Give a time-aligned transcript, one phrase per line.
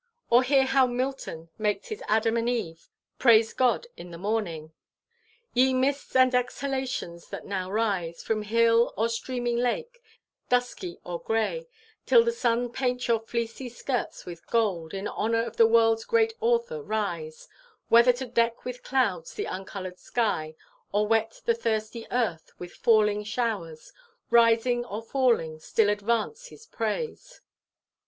[0.31, 4.73] Or hear how Milton makes his Adam and Eve praise God in the morning,
[5.53, 10.01] 'Ye mists and exhalations that now rise From hill or streaming lake,
[10.49, 11.67] dusky or gray,
[12.07, 16.33] Till the sun paint your fleecy skirts with gold, In honour to the world's great
[16.41, 17.47] Author rise,
[17.89, 20.55] Whether to deck with clouds the uncoloured sky,
[20.91, 23.93] Or wet the thirsty earth with falling showers,
[24.31, 27.41] Rising or falling still advance his praise.